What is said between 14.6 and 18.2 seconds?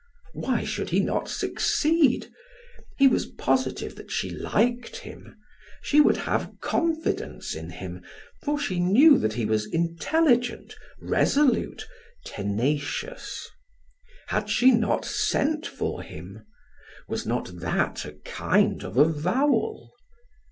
not sent for him? Was not that a